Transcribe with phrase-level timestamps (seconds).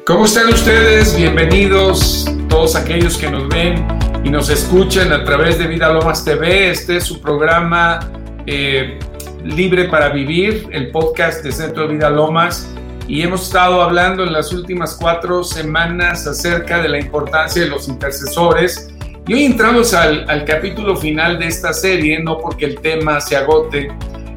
[0.00, 1.16] ¿Cómo están ustedes?
[1.16, 3.86] Bienvenidos todos aquellos que nos ven
[4.24, 6.70] y nos escuchan a través de Vida Lomas TV.
[6.70, 8.00] Este es su programa
[8.46, 8.98] eh,
[9.44, 12.68] Libre para Vivir, el podcast de Centro Vida Lomas.
[13.06, 17.86] Y hemos estado hablando en las últimas cuatro semanas acerca de la importancia de los
[17.86, 18.90] intercesores.
[19.28, 23.88] Y hoy entramos al, capítulo final de esta serie, no porque el tema se agote,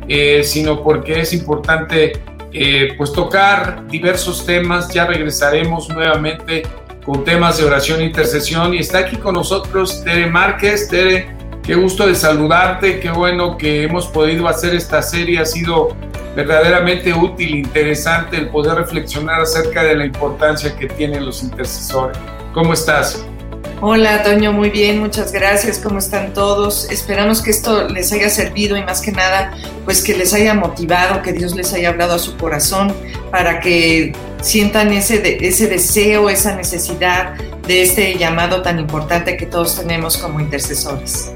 [0.08, 2.14] eh, sino porque es importante
[2.58, 4.94] eh, pues tocar diversos temas.
[4.94, 6.64] Ya regresaremos nuevamente
[7.06, 8.74] con temas de oración e intercesión.
[8.74, 10.88] Y está aquí con nosotros Tere Márquez.
[10.88, 13.00] Tere, qué gusto de saludarte.
[13.00, 15.40] Qué bueno que hemos podido hacer esta serie.
[15.40, 15.90] Ha sido
[16.36, 22.18] verdaderamente útil, interesante el poder reflexionar acerca de la importancia que tienen los intercesores.
[22.54, 23.26] ¿Cómo estás?
[23.82, 25.80] Hola, Toño, muy bien, muchas gracias.
[25.80, 26.90] ¿Cómo están todos?
[26.90, 29.52] Esperamos que esto les haya servido y más que nada,
[29.84, 32.96] pues que les haya motivado, que Dios les haya hablado a su corazón
[33.32, 37.34] para que sientan ese, ese deseo, esa necesidad
[37.68, 41.32] de este llamado tan importante que todos tenemos como intercesores.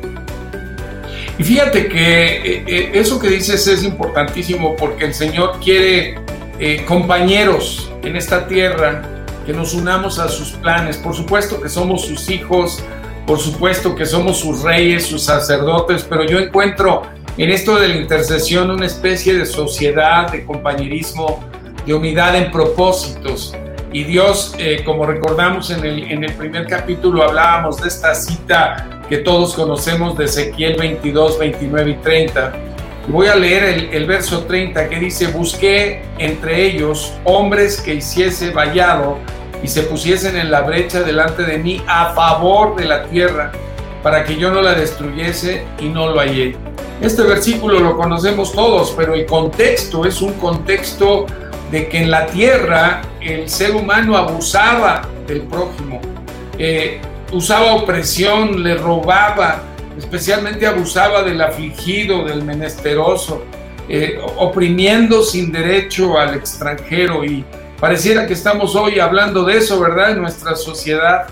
[1.37, 6.15] Y fíjate que eh, eh, eso que dices es importantísimo porque el Señor quiere
[6.57, 9.18] eh, compañeros en esta tierra
[9.49, 10.95] que nos unamos a sus planes.
[10.97, 12.83] Por supuesto que somos sus hijos,
[13.25, 17.01] por supuesto que somos sus reyes, sus sacerdotes, pero yo encuentro
[17.35, 21.43] en esto de la intercesión una especie de sociedad, de compañerismo,
[21.83, 23.55] de unidad en propósitos.
[23.91, 29.01] Y Dios, eh, como recordamos en el, en el primer capítulo, hablábamos de esta cita
[29.09, 32.53] que todos conocemos de Ezequiel 22, 29 y 30.
[33.07, 38.51] Voy a leer el, el, verso 30 que dice, busqué entre ellos hombres que hiciese
[38.51, 39.17] vallado
[39.63, 43.51] y se pusiesen en la brecha delante de mí a favor de la tierra,
[44.03, 46.55] para que yo no la destruyese y no lo hallé.
[47.01, 51.25] Este versículo lo conocemos todos, pero el contexto es un contexto
[51.71, 56.01] de que en la tierra el ser humano abusaba del prójimo,
[56.57, 56.99] eh,
[57.31, 59.61] usaba opresión, le robaba,
[59.97, 63.43] especialmente abusaba del afligido, del menesteroso,
[63.87, 67.45] eh, oprimiendo sin derecho al extranjero y
[67.79, 70.11] Pareciera que estamos hoy hablando de eso, ¿verdad?
[70.11, 71.27] En nuestra sociedad.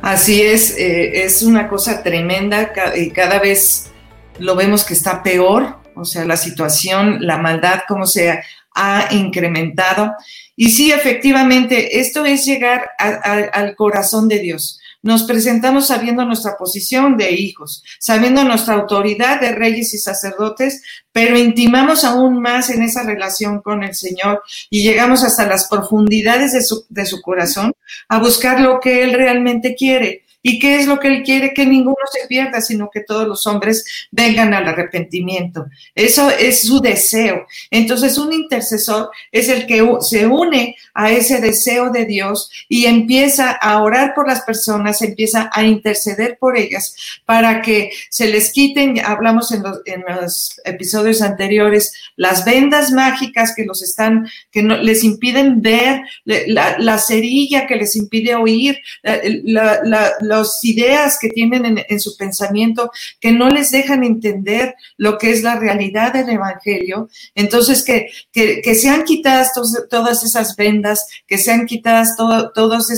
[0.00, 3.90] Así es, eh, es una cosa tremenda y cada vez
[4.38, 8.40] lo vemos que está peor, o sea, la situación, la maldad, cómo se
[8.76, 10.12] ha incrementado.
[10.54, 14.78] Y sí, efectivamente, esto es llegar al corazón de Dios.
[15.02, 21.38] Nos presentamos sabiendo nuestra posición de hijos, sabiendo nuestra autoridad de reyes y sacerdotes, pero
[21.38, 26.52] intimamos aún más en esa relación con el Señor y llegamos hasta las profundidades
[26.88, 27.72] de su, corazón
[28.08, 31.52] a buscar lo que Él realmente quiere ¿Y qué es lo que Él quiere?
[31.52, 35.66] Que ninguno se pierda, sino que todos los hombres vengan al arrepentimiento.
[35.92, 37.48] Eso es su deseo.
[37.68, 43.50] Entonces, un intercesor es el que se une a ese deseo de Dios y empieza
[43.50, 49.00] a orar por las personas, empieza a interceder por ellas para que se les quiten,
[49.04, 54.76] hablamos en los, en los episodios anteriores, las vendas mágicas que los están, que no,
[54.76, 61.84] les impiden ver, la, la cerilla que les impide oír, la las ideas que tienen
[61.88, 67.08] en, su pensamiento que no les dejan entender lo que es la realidad del Evangelio.
[67.34, 69.52] Entonces, que, que, sean quitadas
[69.90, 72.90] todas esas vendas, que sean quitadas todos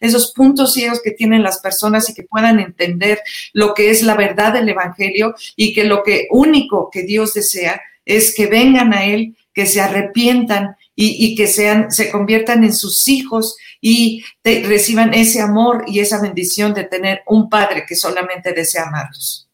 [0.00, 3.20] esos puntos ciegos que tienen las personas y que puedan entender
[3.52, 7.80] lo que es la verdad del Evangelio y que lo que único que Dios desea
[8.04, 13.08] es que vengan a Él, que se arrepientan y, que sean, se conviertan en sus
[13.08, 13.56] hijos
[13.86, 19.46] y reciban ese amor y esa bendición de tener un Padre que solamente desea amarlos.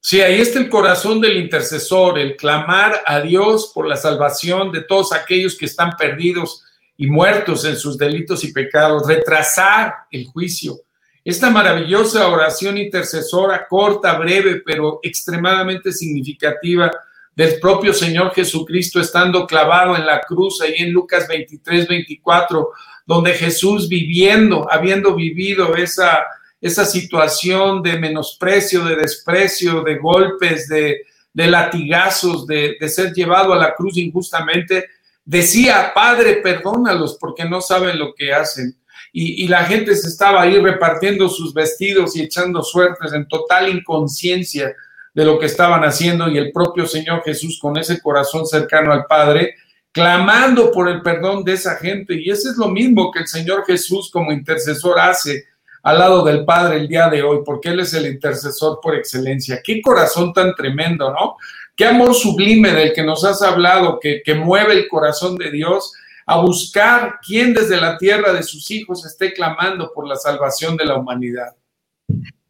[0.00, 4.82] Sí, ahí está el corazón del intercesor, el clamar a Dios por la salvación de
[4.82, 6.62] todos aquellos que están perdidos
[6.96, 10.76] y muertos en sus delitos y pecados, retrasar el juicio.
[11.24, 16.88] Esta maravillosa oración intercesora, corta, breve, pero extremadamente significativa,
[17.34, 22.70] del propio Señor Jesucristo estando clavado en la cruz, ahí en Lucas 23, 24,
[23.06, 26.24] donde Jesús viviendo, habiendo vivido esa,
[26.60, 31.04] esa situación de menosprecio, de desprecio, de golpes, de,
[31.34, 34.86] latigazos, de, de ser llevado a la cruz injustamente,
[35.24, 38.76] decía, Padre, perdónalos porque no saben lo que hacen.
[39.12, 43.68] Y, y, la gente se estaba ahí repartiendo sus vestidos y echando suertes en total
[43.68, 44.74] inconsciencia
[45.14, 49.06] de lo que estaban haciendo y el propio Señor Jesús con ese corazón cercano al
[49.06, 49.54] Padre,
[49.94, 52.20] clamando por el perdón de esa gente.
[52.20, 55.44] Y eso es lo mismo que el Señor Jesús como intercesor hace
[55.84, 59.60] al lado del Padre el día de hoy, porque Él es el intercesor por excelencia.
[59.62, 61.36] Qué corazón tan tremendo, ¿no?
[61.76, 65.92] Qué amor sublime del que nos has hablado, que, que mueve el corazón de Dios
[66.26, 70.86] a buscar quién desde la tierra de sus hijos esté clamando por la salvación de
[70.86, 71.54] la humanidad.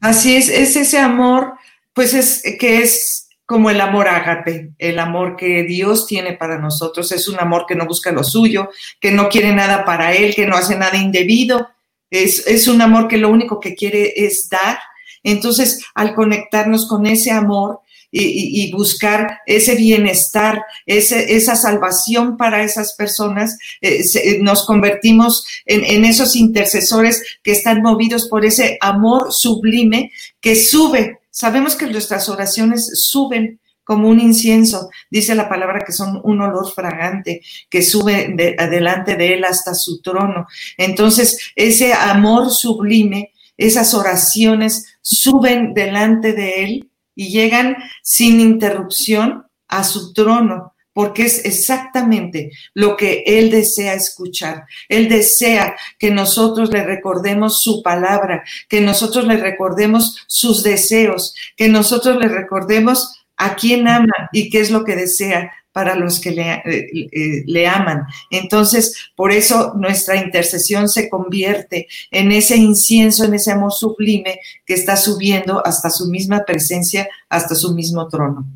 [0.01, 1.55] Así es, es ese amor,
[1.93, 7.13] pues es que es como el amor ágape, el amor que Dios tiene para nosotros,
[7.13, 8.71] es un amor que no busca lo suyo,
[9.01, 11.69] que no quiere nada para él, que no hace nada indebido,
[12.11, 14.79] es, es un amor que lo único que quiere es dar.
[15.23, 17.81] Entonces, al conectarnos con ese amor,
[18.17, 26.05] y, buscar ese bienestar, ese, esa salvación para esas personas, eh, nos convertimos en, en,
[26.05, 31.19] esos intercesores que están movidos por ese amor sublime que sube.
[31.35, 36.73] Sabemos que nuestras oraciones suben como un incienso, dice la palabra que son un olor
[36.73, 40.47] fragante que sube de, adelante de él hasta su trono.
[40.79, 49.83] Entonces, ese amor sublime, esas oraciones suben delante de él y llegan sin interrupción a
[49.83, 54.65] su trono, porque es exactamente lo que Él desea escuchar.
[54.89, 61.69] Él desea que nosotros le recordemos su palabra, que nosotros le recordemos sus deseos, que
[61.69, 66.31] nosotros le recordemos a quién ama y qué es lo que desea para los que
[66.31, 68.05] le, eh, eh, le, aman.
[68.31, 74.75] Entonces, por eso nuestra intercesión se convierte en ese incienso, en ese amor sublime que
[74.75, 78.47] está subiendo hasta su misma presencia, hasta su mismo trono.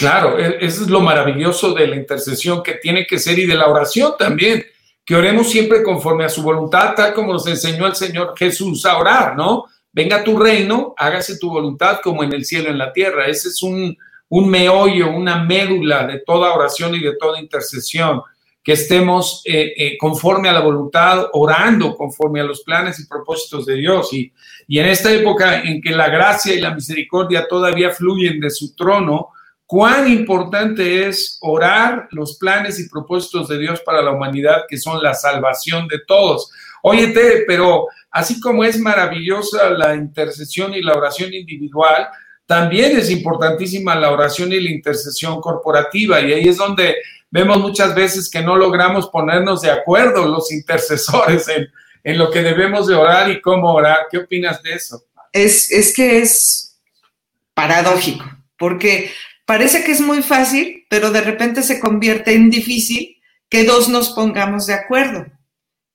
[0.00, 3.54] Claro, e, eso es lo maravilloso de la intercesión que tiene que ser y de
[3.54, 4.64] la oración también,
[5.04, 8.96] que oremos siempre conforme a su voluntad, tal como nos enseñó el Señor Jesús a
[8.96, 9.66] orar, ¿no?
[9.92, 13.26] Venga tu reino, hágase tu voluntad como en el cielo, en la tierra.
[13.26, 13.94] Ese es un,
[14.30, 18.22] un meollo, una médula de toda oración y de toda intercesión,
[18.62, 23.66] que estemos eh, eh, conforme a la voluntad, orando conforme a los planes y propósitos
[23.66, 24.14] de Dios.
[24.14, 24.32] Y,
[24.66, 28.74] y en esta época en que la gracia y la misericordia todavía fluyen de su
[28.74, 29.32] trono,
[29.70, 35.00] cuán importante es orar los planes y propósitos de Dios para la humanidad, que son
[35.00, 36.50] la salvación de todos.
[36.82, 42.08] Óyete, pero así como es maravillosa la intercesión y la oración individual,
[42.46, 46.96] también es importantísima la oración y la intercesión corporativa y ahí es donde
[47.30, 51.46] vemos muchas veces que no logramos ponernos de acuerdo los intercesores
[52.02, 54.08] en, lo que debemos de orar y cómo orar.
[54.10, 55.04] ¿Qué opinas de eso?
[55.32, 56.76] Es, es que es
[57.54, 58.24] paradójico,
[58.58, 59.12] porque
[59.50, 63.16] parece que es muy fácil, pero de repente se convierte en difícil
[63.48, 65.26] que dos nos pongamos de acuerdo.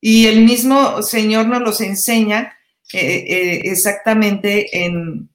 [0.01, 2.53] Y el mismo Señor nos los enseña
[2.91, 5.29] eh, eh, exactamente en,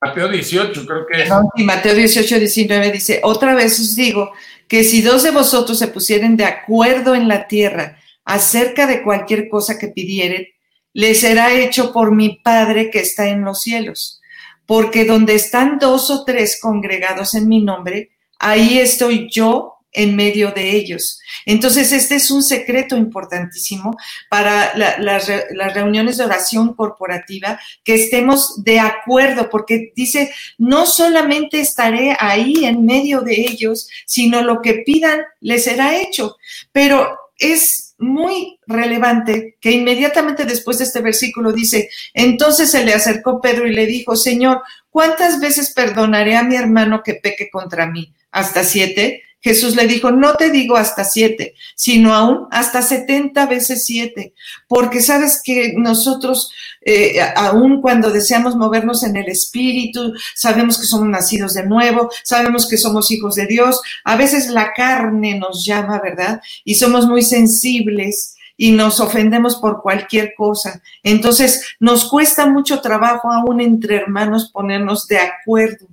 [0.00, 1.30] Mateo 18, creo que es.
[1.54, 4.32] y Mateo 18, 19 dice, otra vez os digo
[4.66, 9.48] que si dos de vosotros se pusieren de acuerdo en la tierra acerca de cualquier
[9.48, 10.48] cosa que pidieren,
[10.92, 14.20] les será hecho por mi Padre que está en los cielos.
[14.66, 20.50] Porque donde están dos o tres congregados en mi nombre, ahí estoy yo en medio
[20.50, 21.20] de ellos.
[21.46, 23.96] Entonces, este es un secreto importantísimo
[24.28, 25.28] para las
[25.72, 32.84] reuniones de oración corporativa, que estemos de acuerdo, porque dice, no solamente estaré ahí en
[32.84, 36.36] medio de ellos, sino lo que pidan les será hecho.
[36.72, 43.40] Pero es muy relevante que inmediatamente después de este versículo dice, entonces se le acercó
[43.40, 44.60] Pedro y le dijo, Señor,
[44.90, 48.12] ¿cuántas veces perdonaré a mi hermano que peque contra mí?
[48.30, 49.22] ¿Hasta siete?
[49.44, 54.32] Jesús le dijo, no te digo hasta siete, sino aún hasta setenta veces siete,
[54.66, 61.08] porque sabes que nosotros, eh, aún cuando deseamos movernos en el Espíritu, sabemos que somos
[61.08, 66.00] nacidos de nuevo, sabemos que somos hijos de Dios, a veces la carne nos llama,
[66.02, 66.40] ¿verdad?
[66.64, 70.80] Y somos muy sensibles y nos ofendemos por cualquier cosa.
[71.02, 75.86] Entonces, nos cuesta mucho trabajo aún entre hermanos ponernos de acuerdo.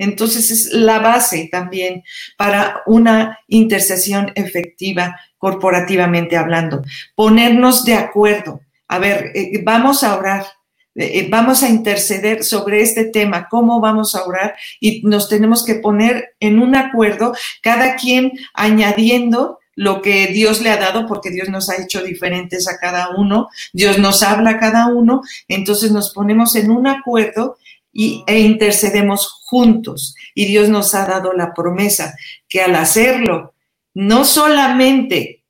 [0.00, 2.02] Entonces es la base también
[2.38, 6.82] para una intercesión efectiva corporativamente hablando.
[7.14, 8.62] Ponernos de acuerdo.
[8.88, 10.46] A ver, eh, vamos a orar.
[10.94, 15.64] Eh, eh, vamos a interceder sobre este tema, cómo vamos a orar y nos tenemos
[15.64, 21.30] que poner en un acuerdo, cada quien añadiendo lo que Dios le ha dado, porque
[21.30, 25.92] Dios nos ha hecho diferentes a cada uno, Dios nos habla a cada uno, entonces
[25.92, 27.58] nos ponemos en un acuerdo
[27.92, 30.14] y, e intercedemos juntos.
[30.34, 32.14] Y Dios nos ha dado la promesa
[32.48, 33.54] que al hacerlo,
[33.94, 35.44] no solamente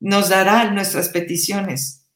[0.00, 2.06] nos dará nuestras peticiones,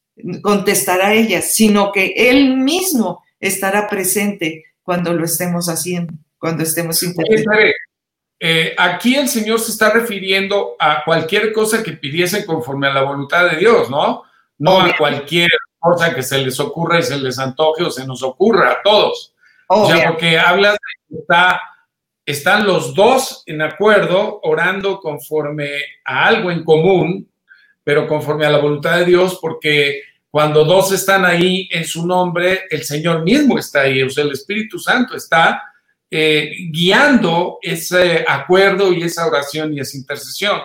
[0.42, 7.52] contestará ellas, sino que Él mismo estará presente cuando lo estemos haciendo, cuando estemos intercediendo.
[8.44, 13.02] Eh, aquí el Señor se está refiriendo a cualquier cosa que pidiesen conforme a la
[13.02, 14.24] voluntad de Dios, ¿no?
[14.58, 18.22] No a cualquier cosa que se les ocurra y se les antoje o se nos
[18.22, 19.31] ocurra a todos.
[19.74, 21.60] O sea, porque habla de que está
[22.24, 25.70] están los dos en acuerdo, orando conforme
[26.04, 27.28] a algo en común,
[27.82, 32.62] pero conforme a la voluntad de Dios, porque cuando dos están ahí en su nombre,
[32.70, 35.62] el Señor mismo está ahí, o sea, el Espíritu Santo está
[36.10, 40.60] eh, guiando ese acuerdo y esa oración y esa intercesión.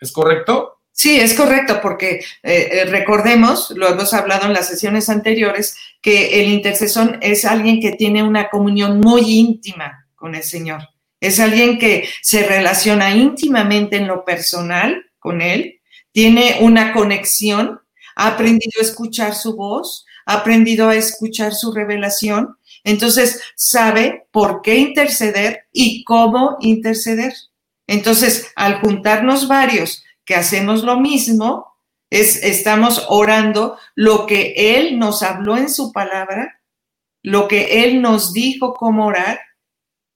[0.00, 0.71] ¿Es correcto?
[0.92, 6.42] Sí, es correcto, porque eh, eh, recordemos, lo hemos hablado en las sesiones anteriores, que
[6.42, 10.82] el intercesor es alguien que tiene una comunión muy íntima con el Señor.
[11.18, 15.80] Es alguien que se relaciona íntimamente en lo personal con Él,
[16.12, 17.80] tiene una conexión,
[18.14, 24.60] ha aprendido a escuchar su voz, ha aprendido a escuchar su revelación, entonces sabe por
[24.60, 27.32] qué interceder y cómo interceder.
[27.86, 31.74] Entonces, al juntarnos varios hacemos lo mismo,
[32.10, 36.60] es, estamos orando lo que Él nos habló en su palabra,
[37.22, 39.40] lo que Él nos dijo cómo orar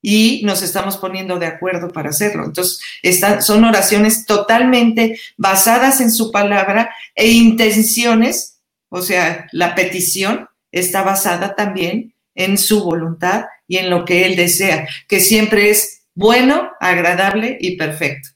[0.03, 2.45] y nos estamos poniendo de acuerdo para hacerlo.
[2.45, 10.49] Entonces, están, son oraciones totalmente basadas en su palabra e intenciones, o sea, la petición
[10.71, 16.05] está basada también en su voluntad y en lo que Él desea, que siempre es
[16.15, 18.31] bueno, agradable y perfecto,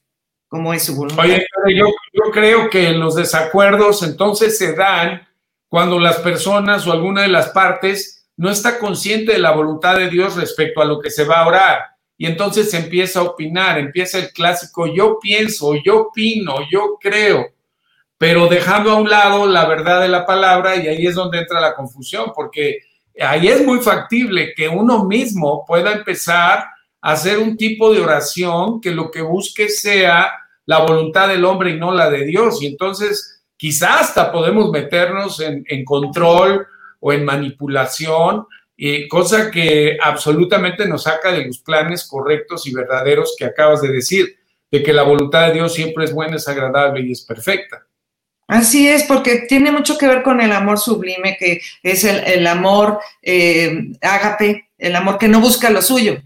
[0.50, 1.24] como es su voluntad.
[1.24, 5.26] Oye, yo, yo creo que los desacuerdos entonces se dan
[5.68, 10.10] cuando las personas o alguna de las partes no está consciente de la voluntad de
[10.10, 11.78] Dios respecto a lo que se va a orar.
[12.18, 17.46] Y entonces se empieza a opinar, empieza el clásico yo pienso, yo opino, yo creo,
[18.18, 21.60] pero dejando a un lado la verdad de la palabra y ahí es donde entra
[21.60, 22.80] la confusión, porque
[23.20, 26.66] ahí es muy factible que uno mismo pueda empezar
[27.00, 30.39] a hacer un tipo de oración que lo que busque sea
[30.70, 32.62] la voluntad del hombre y no la de Dios.
[32.62, 36.64] Y entonces quizás hasta podemos meternos en, control
[37.00, 38.46] o en manipulación,
[38.76, 43.90] y cosa que absolutamente nos saca de los planes correctos y verdaderos que acabas de
[43.90, 44.36] decir,
[44.70, 47.84] de que la voluntad de Dios siempre es buena, es agradable y es perfecta.
[48.46, 53.00] Así es, porque tiene mucho que ver con el amor sublime, que es el, amor
[53.22, 56.22] eh, ágape, el amor que no busca lo suyo,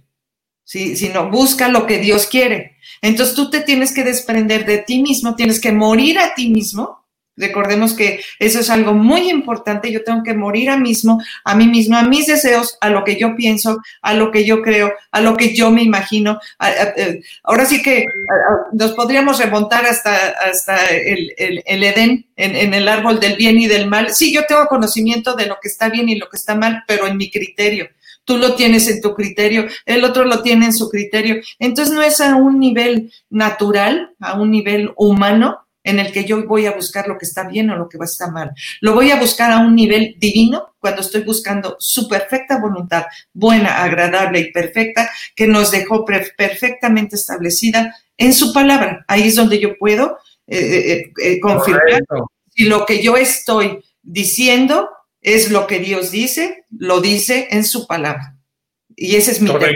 [0.65, 2.74] sino busca lo que Dios quiere.
[3.03, 7.05] Entonces tú te tienes que desprender de ti mismo, tienes que morir a ti mismo
[7.37, 9.91] Recordemos que eso es algo muy importante.
[9.91, 13.17] Yo tengo que morir a mismo, a mí mismo, a mis deseos, a lo que
[13.19, 16.39] yo pienso, a lo que yo creo, a lo que yo me imagino.
[16.61, 18.05] Eh, ahora sí que
[18.73, 21.33] nos podríamos remontar hasta, hasta el,
[21.67, 24.15] Edén, en, en, el árbol del bien y del mal.
[24.15, 27.07] Sí, yo tengo conocimiento de lo que está bien y lo que está mal, pero
[27.07, 27.89] en mi criterio.
[28.25, 31.37] Tú lo tienes en tu criterio, el otro lo tiene en su criterio.
[31.59, 36.45] Entonces no es a un nivel natural, a un nivel humano, en el que yo
[36.47, 38.53] voy a buscar lo que está bien o lo que va a estar mal.
[38.81, 43.05] Lo voy a buscar a un nivel divino cuando estoy buscando su perfecta voluntad,
[43.35, 49.05] buena, agradable y perfecta, que nos dejó perfectamente establecida en su palabra.
[49.07, 52.03] Ahí es donde yo puedo eh, eh, eh, confirmar
[52.55, 54.89] si lo que yo estoy diciendo
[55.25, 58.37] es lo que Dios dice, lo dice en su palabra.
[58.95, 59.73] Y ese es mi tema.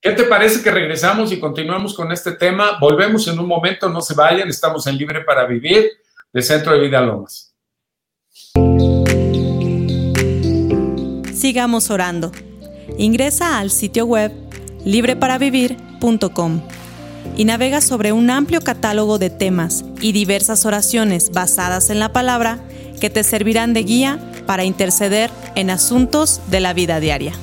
[0.00, 2.76] ¿Qué te parece que regresamos y continuamos con este tema?
[2.78, 5.88] Volvemos en un momento, no se vayan, estamos en Libre para Vivir
[6.32, 7.54] de Centro de Vida Lomas.
[11.32, 12.32] Sigamos orando.
[12.98, 14.32] Ingresa al sitio web
[14.84, 16.60] libreparavivir.com
[17.36, 22.58] y navega sobre un amplio catálogo de temas y diversas oraciones basadas en la palabra
[23.04, 27.34] que te servirán de guía para interceder en asuntos de la vida diaria.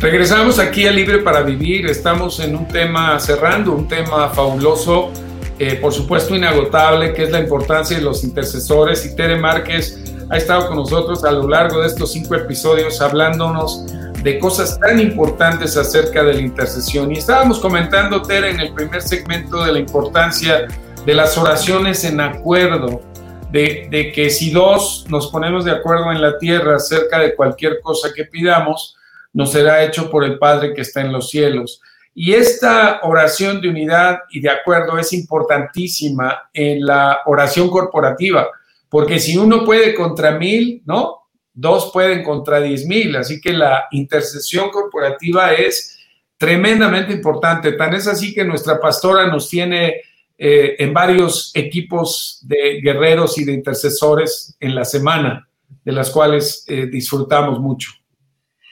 [0.00, 1.86] Regresamos aquí a Libre para Vivir.
[1.86, 5.12] Estamos en un tema cerrando, un tema fabuloso,
[5.60, 9.06] eh, por supuesto inagotable, que es la importancia de los intercesores.
[9.06, 13.86] Y Tere Márquez ha estado con nosotros a lo largo de estos cinco episodios hablándonos
[14.20, 17.12] de cosas tan importantes acerca de la intercesión.
[17.12, 20.66] Y estábamos comentando, Tere, en el primer segmento de la importancia
[21.06, 23.11] de las oraciones en acuerdo,
[23.52, 28.12] de, que si dos nos ponemos de acuerdo en la tierra acerca de cualquier cosa
[28.14, 28.96] que pidamos,
[29.34, 31.80] nos será hecho por el Padre que está en los cielos.
[32.14, 38.48] Y esta oración de unidad y de acuerdo es importantísima en la oración corporativa,
[38.88, 41.18] porque si uno puede contra mil, ¿no?
[41.54, 45.98] Dos pueden contra diez mil, así que la intercesión corporativa es
[46.38, 47.72] tremendamente importante.
[47.72, 49.96] Tan es así que nuestra pastora nos tiene
[50.38, 55.48] eh, en varios equipos de guerreros y de intercesores en la semana,
[55.84, 57.92] de las cuales eh, disfrutamos mucho.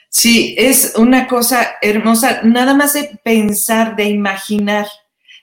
[0.09, 4.87] Sí, es una cosa hermosa, nada más de pensar, de imaginar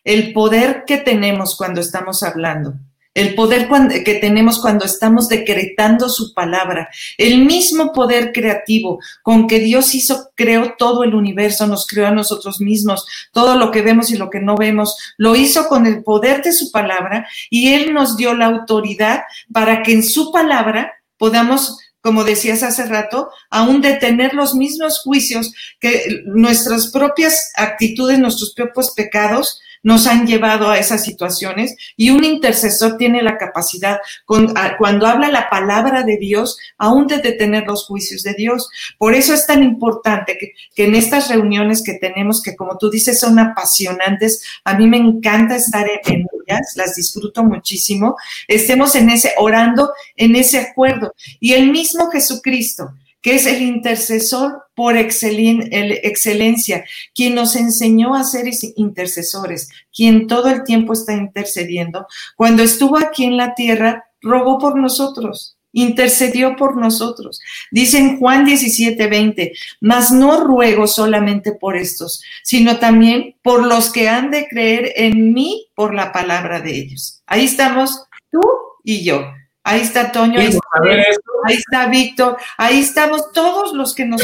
[0.05, 2.75] el poder que tenemos cuando estamos hablando.
[3.15, 3.69] El poder
[4.05, 10.31] que tenemos cuando estamos decretando su palabra, el mismo poder creativo con que Dios hizo,
[10.35, 14.31] creó todo el universo, nos creó a nosotros mismos, todo lo que vemos y lo
[14.31, 18.35] que no vemos, lo hizo con el poder de su palabra y Él nos dio
[18.35, 19.23] la autoridad
[19.53, 25.53] para que en su palabra podamos como decías hace rato, aún detener los mismos juicios
[25.81, 32.25] que nuestras propias actitudes, nuestros propios pecados nos han llevado a esas situaciones y un
[32.25, 38.23] intercesor tiene la capacidad, cuando habla la palabra de Dios, aún de detener los juicios
[38.23, 38.69] de Dios.
[38.99, 43.21] Por eso es tan importante que, en estas reuniones que tenemos, que como tú dices
[43.21, 48.17] son apasionantes, a mí me encanta estar en, ellas, las disfruto muchísimo,
[48.47, 51.15] estemos en ese, orando en ese acuerdo.
[51.41, 52.95] Y el mismo Jesucristo,
[53.29, 60.65] que es el intercesor por excelencia, quien nos enseñó a ser intercesores, quien todo el
[60.65, 62.07] tiempo está intercediendo.
[62.37, 67.41] Cuando estuvo aquí en la tierra, rogó por nosotros intercedió por nosotros.
[67.71, 73.93] Dice en Juan 17, 20, mas no ruego solamente por estos, sino también por los
[73.93, 77.23] que han de creer en mí por la palabra de ellos.
[77.27, 78.41] Ahí estamos tú
[78.83, 79.27] y yo.
[79.69, 80.49] Ahí está Toño, ahí
[81.55, 84.23] está, Víctor, ahí estamos todos los que nos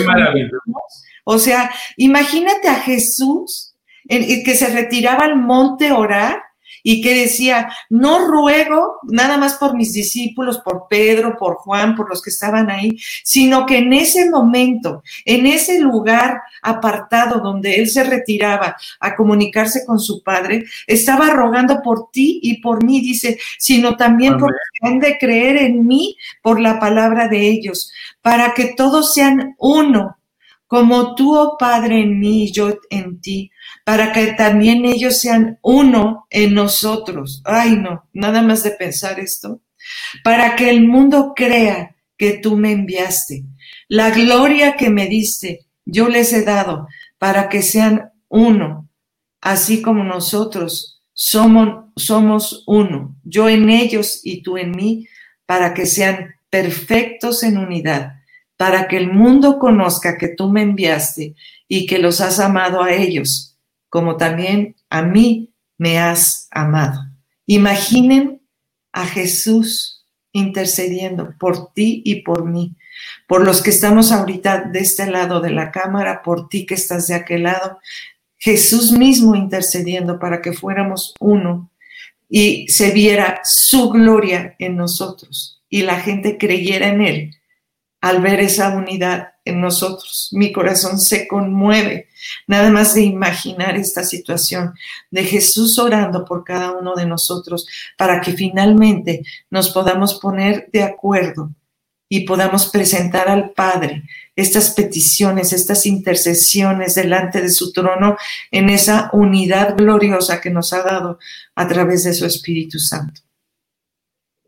[1.25, 3.75] O sea, imagínate a Jesús
[4.09, 6.44] que se retiraba al monte a orar
[6.87, 12.11] y que decía, no ruego nada más por mis discípulos, por Pedro, por Juan, por
[12.11, 17.89] los que estaban ahí, sino que en ese momento, en ese lugar apartado donde él
[17.89, 23.39] se retiraba a comunicarse con su padre, estaba rogando por ti y por mí, dice,
[23.59, 27.91] sino también por los que han de creer en mí por la palabra de ellos,
[28.21, 30.19] para que todos sean uno,
[30.67, 33.51] como tú, oh Padre, en mí y yo en ti
[33.85, 37.43] para que también ellos sean uno en nosotros.
[37.45, 39.61] Ay, no, nada más de pensar esto.
[40.25, 43.45] Para que el mundo crea que tú me enviaste.
[43.89, 46.89] La gloria que me diste, yo les he dado
[47.19, 48.89] para que sean uno,
[49.43, 53.17] así como nosotros somos, somos uno.
[53.23, 55.07] Yo en ellos y tú en mí,
[55.45, 58.15] para que sean perfectos en unidad,
[58.57, 61.35] para que el mundo conozca que tú me enviaste
[61.69, 63.54] y que los has amado a ellos
[63.95, 67.01] como también a mí me has amado.
[67.47, 68.43] Imaginen
[68.91, 72.75] a Jesús intercediendo por ti y por mí,
[73.29, 77.07] por los que estamos ahorita de este lado de la cámara, por ti que estás
[77.07, 77.79] de aquel lado,
[78.37, 81.71] Jesús mismo intercediendo para que fuéramos uno
[82.29, 87.37] y se viera su gloria en nosotros y la gente creyera en Él
[88.01, 90.31] al ver esa unidad en nosotros.
[90.33, 92.09] Mi corazón se conmueve
[92.47, 94.75] nada más de imaginar esta situación
[95.11, 100.83] de Jesús orando por cada uno de nosotros para que finalmente nos podamos poner de
[100.83, 101.51] acuerdo
[102.09, 104.05] y podamos presentar al Padre
[104.37, 108.17] estas peticiones, estas intercesiones delante de su trono
[108.51, 111.19] en esa unidad gloriosa que nos ha dado
[111.55, 113.21] a través de su Espíritu Santo.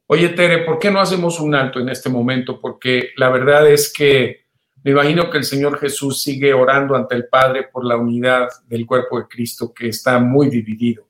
[0.08, 2.60] Oye, Tere, ¿por qué no hacemos un alto en este momento?
[2.60, 4.45] Porque la verdad es que
[4.86, 8.86] me imagino que el Señor Jesús sigue orando ante el Padre por la unidad del
[8.86, 11.08] cuerpo de Cristo que está muy dividido.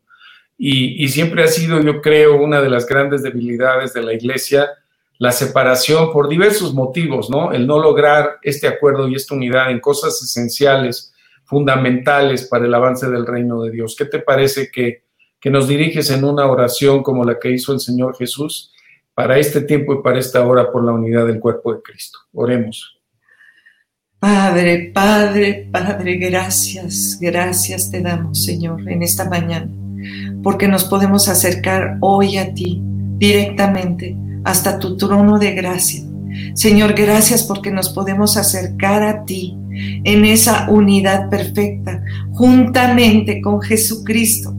[0.57, 4.71] Y, siempre ha sido, yo creo, una de las grandes debilidades de la iglesia,
[5.19, 7.53] la separación por diversos motivos, ¿no?
[7.53, 11.13] El no lograr este acuerdo y esta unidad en cosas esenciales,
[11.45, 13.95] fundamentales para el avance del reino de Dios.
[13.95, 15.03] ¿Qué te parece que,
[15.39, 18.73] que nos diriges en una oración como la que hizo el Señor Jesús?
[19.13, 22.19] para este tiempo y para esta hora por la unidad del cuerpo de Cristo.
[22.35, 22.96] Oremos.
[24.27, 29.71] Padre, Padre, Padre, gracias, gracias te damos, Señor, en esta mañana,
[30.43, 32.83] porque nos podemos acercar hoy a ti
[33.19, 36.03] directamente hasta tu trono de gracia.
[36.55, 39.57] Señor, gracias porque nos podemos acercar a ti
[40.03, 44.53] en esa unidad perfecta, juntamente con Jesucristo,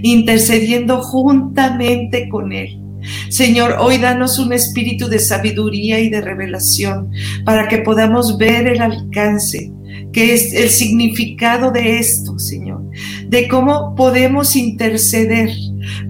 [0.00, 2.87] intercediendo juntamente con Él
[3.28, 7.10] Señor, hoy danos un espíritu de sabiduría y de revelación
[7.44, 9.72] para que podamos ver el alcance,
[10.12, 12.82] que es el significado de esto, Señor,
[13.26, 15.50] de cómo podemos interceder,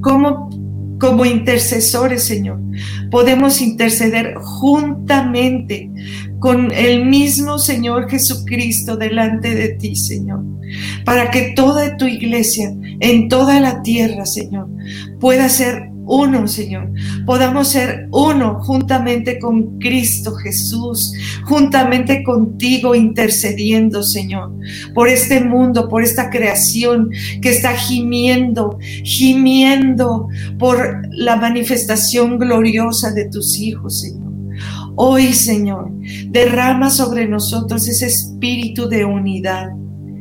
[0.00, 0.48] cómo
[0.98, 2.60] como intercesores, Señor,
[3.10, 5.90] podemos interceder juntamente
[6.40, 10.44] con el mismo Señor Jesucristo delante de ti, Señor,
[11.04, 14.68] para que toda tu iglesia en toda la tierra, Señor,
[15.20, 16.90] pueda ser uno, Señor.
[17.26, 21.12] Podamos ser uno juntamente con Cristo Jesús,
[21.44, 24.52] juntamente contigo intercediendo, Señor,
[24.94, 27.10] por este mundo, por esta creación
[27.42, 34.32] que está gimiendo, gimiendo por la manifestación gloriosa de tus hijos, Señor.
[34.96, 35.92] Hoy, Señor,
[36.30, 39.68] derrama sobre nosotros ese espíritu de unidad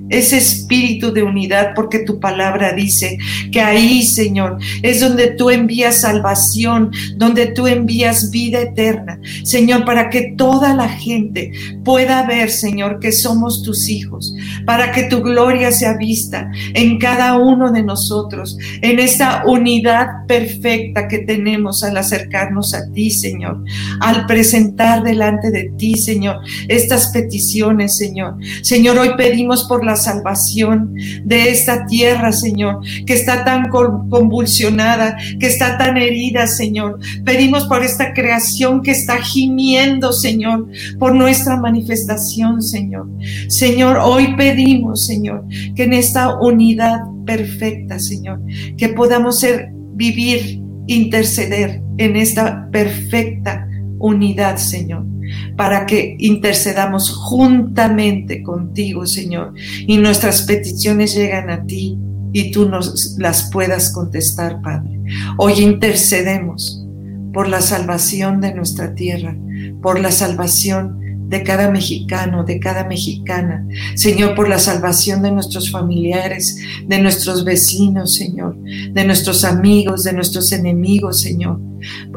[0.10, 3.18] ese espíritu de unidad, porque tu palabra dice
[3.52, 10.10] que ahí, Señor, es donde tú envías salvación, donde tú envías vida eterna, Señor, para
[10.10, 11.52] que toda la gente
[11.84, 14.34] pueda ver, Señor, que somos tus hijos,
[14.66, 21.08] para que tu gloria sea vista en cada uno de nosotros, en esta unidad perfecta
[21.08, 23.64] que tenemos al acercarnos a ti, Señor,
[24.00, 28.36] al presentar delante de ti, Señor, estas peticiones, Señor.
[28.62, 30.94] Señor, hoy pedimos por la salvación
[31.26, 37.00] de esta tierra, Señor, que está tan convulsionada, que está tan herida, Señor.
[37.26, 40.68] Pedimos por esta creación que está gimiendo, Señor,
[41.00, 43.08] por nuestra manifestación, Señor.
[43.50, 48.40] Señor, hoy pedimos, Señor, que en esta unidad perfecta, Señor,
[48.78, 53.68] que podamos ser, vivir, interceder en esta perfecta
[54.00, 55.17] unidad, Señor
[55.56, 59.54] para que intercedamos juntamente contigo, Señor,
[59.86, 61.98] y nuestras peticiones llegan a ti
[62.34, 65.00] y tú nos las puedas contestar, Padre.
[65.38, 66.86] Hoy intercedemos
[67.34, 69.36] por la salvación de nuestra tierra,
[69.82, 73.66] por la salvación de cada mexicano, de cada mexicana.
[73.96, 80.14] Señor, por la salvación de nuestros familiares, de nuestros vecinos, Señor, de nuestros amigos, de
[80.14, 81.60] nuestros enemigos, Señor.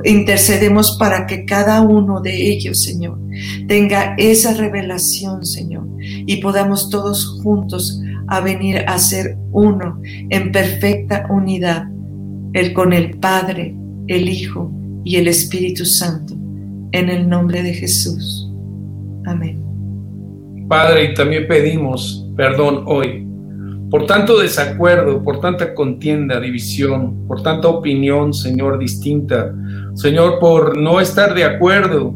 [0.05, 3.18] Intercedemos para que cada uno de ellos, Señor,
[3.66, 11.27] tenga esa revelación, Señor, y podamos todos juntos a venir a ser uno en perfecta
[11.31, 11.85] unidad,
[12.53, 13.75] el con el Padre,
[14.07, 14.73] el Hijo
[15.05, 16.35] y el Espíritu Santo,
[16.92, 18.50] en el nombre de Jesús.
[20.69, 23.31] Padre, y también pedimos perdón hoy
[23.90, 29.53] por tanto desacuerdo, por tanta contienda, división, por tanta opinión, Señor, distinta.
[29.95, 32.14] Señor, por no estar de acuerdo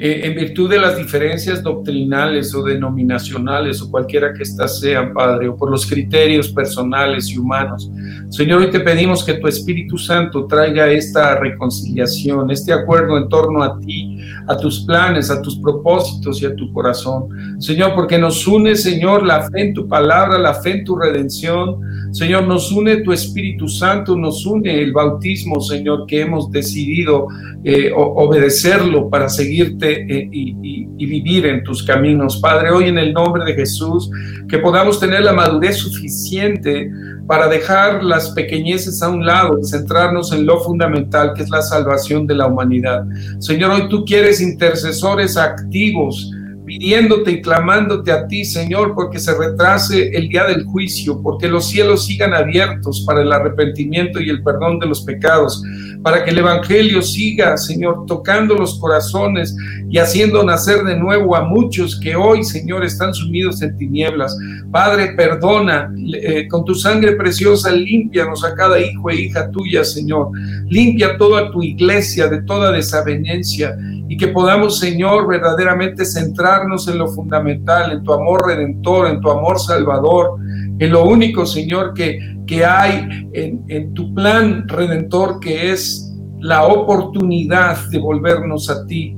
[0.00, 5.48] eh, en virtud de las diferencias doctrinales o denominacionales o cualquiera que éstas sean, Padre,
[5.48, 7.90] o por los criterios personales y humanos.
[8.30, 13.62] Señor, hoy te pedimos que tu Espíritu Santo traiga esta reconciliación, este acuerdo en torno
[13.62, 17.60] a ti, a tus planes, a tus propósitos y a tu corazón.
[17.60, 21.80] Señor, porque nos une, Señor, la fe en tu palabra, la fe en tu redención.
[22.12, 27.26] Señor, nos une tu Espíritu Santo, nos une el bautismo, Señor, que hemos decidido
[27.64, 32.38] eh, obedecerlo para seguirte eh, y, vivir en tus caminos.
[32.38, 34.10] Padre, hoy en el nombre de Jesús,
[34.48, 36.90] que podamos tener la madurez suficiente
[37.26, 41.62] para dejar las pequeñeces a un lado y centrarnos en lo fundamental, que es la
[41.62, 43.04] salvación de la humanidad.
[43.38, 46.30] Señor, hoy tú quieres intercesores activos
[46.68, 51.66] pidiéndote y clamándote a ti, Señor, porque se retrase el día del juicio, porque los
[51.66, 55.62] cielos sigan abiertos para el arrepentimiento y el perdón de los pecados,
[56.02, 59.56] para que el Evangelio siga, Señor, tocando los corazones
[59.88, 64.36] y haciendo nacer de nuevo a muchos que hoy, Señor, están sumidos en tinieblas.
[64.70, 70.28] Padre, perdona, eh, con tu sangre preciosa, límpianos a cada hijo e hija tuya, Señor.
[70.66, 73.74] Limpia toda tu iglesia de toda desavenencia
[74.08, 79.30] y que podamos, Señor, verdaderamente centrarnos en lo fundamental, en tu amor redentor, en tu
[79.30, 80.36] amor salvador,
[80.78, 86.64] en lo único, Señor, que, que hay en, en tu plan redentor, que es la
[86.64, 89.14] oportunidad de volvernos a ti,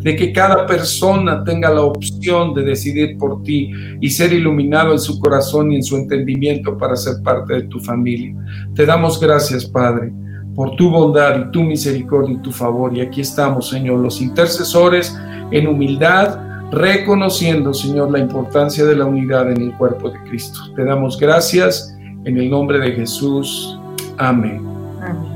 [0.00, 4.98] de que cada persona tenga la opción de decidir por ti y ser iluminado en
[4.98, 8.34] su corazón y en su entendimiento para ser parte de tu familia.
[8.74, 10.12] Te damos gracias, Padre
[10.54, 12.96] por tu bondad y tu misericordia y tu favor.
[12.96, 15.16] Y aquí estamos, Señor, los intercesores
[15.50, 20.58] en humildad, reconociendo, Señor, la importancia de la unidad en el cuerpo de Cristo.
[20.74, 23.78] Te damos gracias en el nombre de Jesús.
[24.18, 24.66] Amén.
[25.00, 25.32] Amén.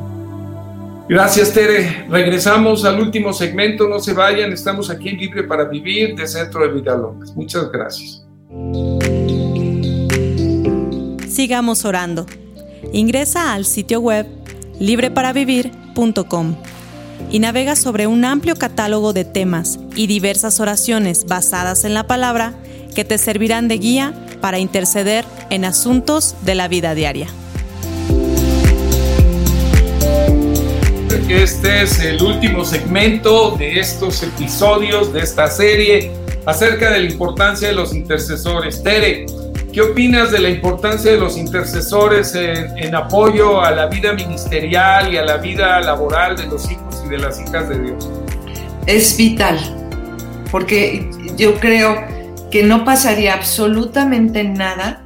[1.09, 2.07] Gracias, Tere.
[2.11, 3.87] Regresamos al último segmento.
[3.89, 4.53] No se vayan.
[4.53, 7.35] Estamos aquí en Libre para Vivir de Centro de Vida López.
[7.37, 8.27] Muchas gracias.
[11.29, 12.27] Sigamos orando.
[12.93, 14.27] Ingresa al sitio web
[14.79, 16.57] libreparavivir.com
[17.31, 22.55] y navega sobre un amplio catálogo de temas y diversas oraciones basadas en la palabra
[22.95, 27.29] que te servirán de guía para interceder en asuntos de la vida diaria.
[31.29, 36.13] Este es el último segmento de estos episodios de esta serie
[36.47, 38.83] acerca de la importancia de los intercesores.
[38.83, 39.27] Tere,
[39.77, 45.19] ¿qué opinas de la importancia de los intercesores en, apoyo a la vida ministerial y
[45.19, 48.11] a la vida laboral de los hijos y de las hijas de Dios?
[48.87, 49.59] Es vital,
[50.51, 51.95] porque yo creo
[52.51, 55.03] que no pasaría absolutamente nada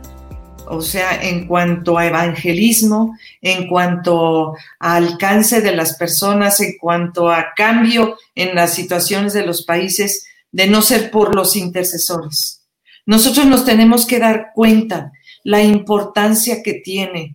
[0.69, 7.29] o sea, en cuanto a evangelismo, en cuanto a alcance de las personas, en cuanto
[7.29, 12.60] a cambio en las situaciones de los países, de no ser por los intercesores.
[13.11, 15.11] Nosotros nos tenemos que dar cuenta
[15.43, 17.35] la importancia que tiene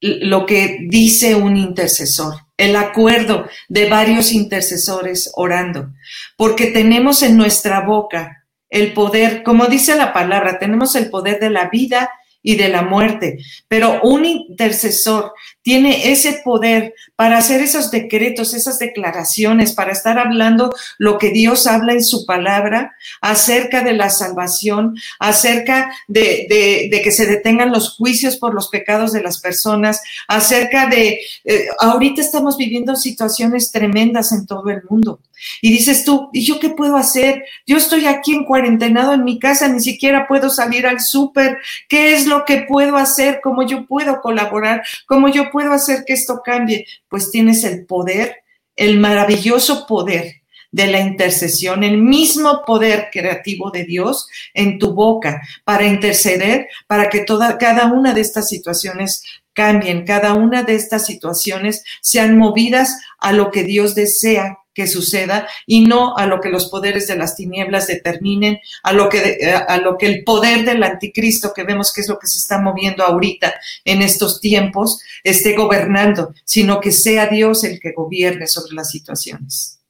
[0.00, 5.90] lo que dice un intercesor, el acuerdo de varios intercesores orando,
[6.38, 11.50] porque tenemos en nuestra boca el poder, como dice la palabra, tenemos el poder de
[11.50, 12.08] la vida
[12.46, 13.38] y de la muerte.
[13.66, 15.32] Pero un intercesor
[15.62, 21.66] tiene ese poder para hacer esos decretos, esas declaraciones, para estar hablando lo que Dios
[21.66, 28.36] habla en su palabra acerca de la salvación, acerca de, que se detengan los juicios
[28.36, 34.46] por los pecados de las personas, acerca de, eh, ahorita estamos viviendo situaciones tremendas en
[34.46, 35.18] todo el mundo.
[35.60, 37.44] Y dices tú, ¿y yo qué puedo hacer?
[37.66, 41.58] Yo estoy aquí en cuarentenado en mi casa, ni siquiera puedo salir al súper.
[41.88, 43.40] ¿Qué es lo que puedo hacer?
[43.42, 44.82] ¿Cómo yo puedo colaborar?
[45.06, 46.86] ¿Cómo yo puedo hacer que esto cambie?
[47.08, 48.36] Pues tienes el poder,
[48.76, 55.40] el maravilloso poder de la intercesión, el mismo poder creativo de Dios en tu boca
[55.64, 59.22] para interceder, para que toda, cada una de estas situaciones
[59.54, 65.48] cambien, cada una de estas situaciones sean movidas a lo que Dios desea que suceda
[65.66, 69.78] y no a lo que los poderes de las tinieblas determinen, a lo que, a
[69.78, 73.02] lo que el poder del anticristo, que vemos que es lo que se está moviendo
[73.02, 73.54] ahorita
[73.86, 79.80] en estos tiempos, esté gobernando, sino que sea Dios el que gobierne sobre las situaciones.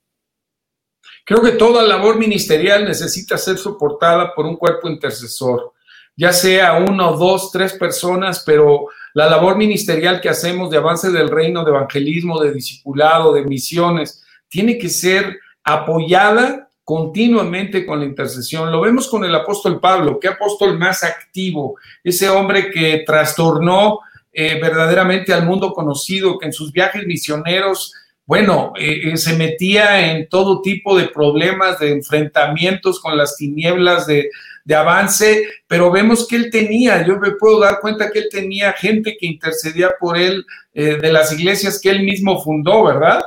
[1.25, 5.73] Creo que toda labor ministerial necesita ser soportada por un cuerpo intercesor,
[6.17, 11.29] ya sea uno, dos, tres personas, pero la labor ministerial que hacemos de avance del
[11.29, 18.71] reino, de evangelismo, de discipulado, de misiones, tiene que ser apoyada continuamente con la intercesión.
[18.71, 23.99] Lo vemos con el apóstol Pablo, qué apóstol más activo, ese hombre que trastornó
[24.33, 27.93] eh, verdaderamente al mundo conocido, que en sus viajes misioneros,
[28.25, 34.07] bueno, eh, eh, se metía en todo tipo de problemas, de enfrentamientos con las tinieblas
[34.07, 34.31] de,
[34.65, 38.75] de avance, pero vemos que él tenía, yo me puedo dar cuenta que él tenía
[38.75, 43.23] gente que intercedía por él de las iglesias que él mismo fundó, ¿verdad?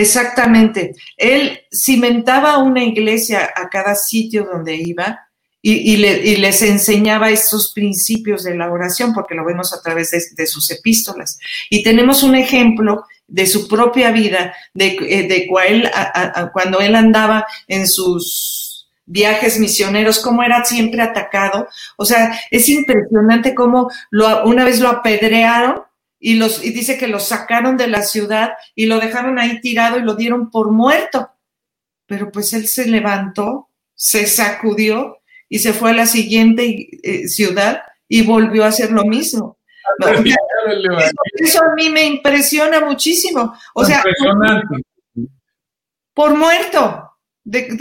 [0.00, 0.94] Exactamente.
[1.16, 5.26] Él cimentaba una iglesia a cada sitio donde iba
[5.62, 5.96] y,
[6.38, 11.38] les enseñaba estos principios de la oración, porque lo vemos a través de, sus epístolas.
[11.68, 15.46] Y tenemos un ejemplo de su propia vida, de, eh,
[16.52, 21.68] cuando él andaba en sus viajes misioneros, cómo era siempre atacado.
[21.98, 25.82] O sea, es impresionante cómo lo, una vez lo apedrearon
[26.20, 29.98] y, los, y dice que lo sacaron de la ciudad y lo dejaron ahí tirado
[29.98, 31.30] y lo dieron por muerto.
[32.06, 37.82] Pero pues él se levantó, se sacudió y se fue a la siguiente eh, ciudad
[38.06, 39.56] y volvió a hacer lo mismo.
[41.34, 43.54] eso, a mí me impresiona muchísimo.
[43.74, 44.04] O sea,
[46.12, 47.10] por muerto,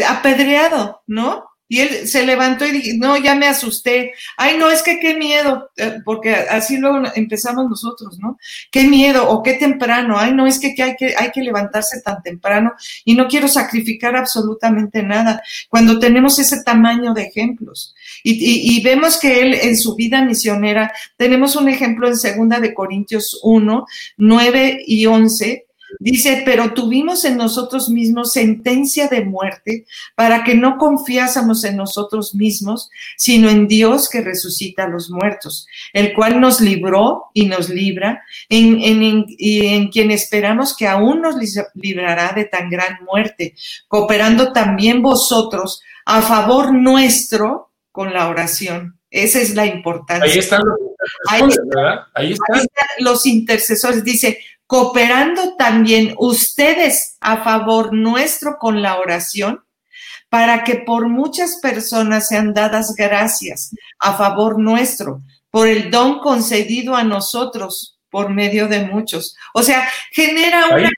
[0.08, 1.49] apedreado, ¿no?
[1.72, 4.14] Y él se levantó y dijo, no, ya me asusté.
[4.36, 8.40] Ay, no, es que qué miedo, eh, porque así luego empezamos nosotros, ¿no?
[8.72, 10.18] Qué miedo o qué temprano.
[10.18, 12.74] Ay, no, es que, hay, que hay que levantarse tan temprano
[13.06, 17.94] y no quiero sacrificar absolutamente nada cuando tenemos ese tamaño de ejemplos.
[18.24, 22.74] Y, y vemos que él en su vida misionera, tenemos un ejemplo en segunda de
[22.74, 23.86] Corintios 1,
[24.18, 30.78] 9 y 11, Dice, pero tuvimos en nosotros mismos sentencia de muerte para que no
[30.78, 36.62] confiásemos en nosotros mismos, sino en Dios que resucita a los muertos, el cual nos
[36.62, 41.36] libró y nos libra, en, en, y en quien esperamos que aún nos
[41.74, 43.56] librará de tan gran muerte,
[43.88, 49.00] cooperando también vosotros a favor nuestro con la oración.
[49.12, 50.32] Esa es la importancia.
[50.32, 50.78] Ahí están los
[52.14, 52.66] Ahí están
[53.00, 54.04] los intercesores.
[54.04, 54.40] Dice,
[54.70, 59.66] cooperando también ustedes a favor nuestro con la oración,
[60.30, 66.96] para que por muchas personas sean dadas gracias a favor nuestro, por el don concedido
[66.96, 69.36] a nosotros por medio de muchos.
[69.56, 70.92] O sea, genera una,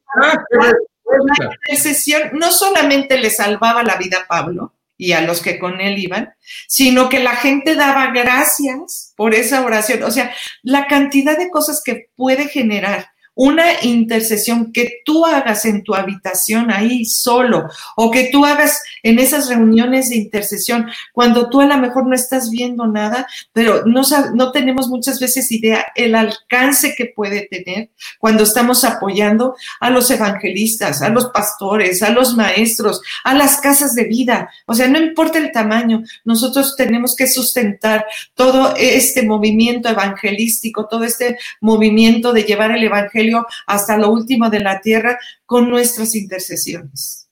[1.40, 5.98] intercesión, no solamente le salvaba la vida a Pablo y a los que con él
[5.98, 6.34] iban,
[6.68, 10.04] sino que la gente daba gracias por esa oración.
[10.04, 15.84] O sea, la cantidad de cosas que puede generar una intercesión que tú hagas en
[15.84, 21.62] tu habitación ahí solo o que tú hagas en esas reuniones de intercesión cuando tú
[21.62, 24.02] a lo mejor no estás viendo nada, pero no,
[24.34, 27.89] no tenemos muchas veces idea el alcance que puede tener
[28.20, 33.96] cuando estamos apoyando a los evangelistas, a los pastores, a los maestros, a las casas
[33.96, 34.50] de vida.
[34.65, 41.06] O sea, no importa el tamaño, nosotros tenemos que sustentar todo este movimiento evangelístico, todo
[41.06, 43.31] este movimiento de llevar el evangelio
[43.67, 47.30] hasta lo último de la tierra con nuestras intercesiones.